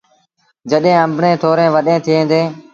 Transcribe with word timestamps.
جڏهيݩ 0.69 0.99
آݩبڙيٚن 1.03 1.39
ٿوريٚݩ 1.41 1.73
وڏيݩ 1.75 2.03
ٿئيٚݩ 2.05 2.29
ديٚݩ۔ 2.29 2.47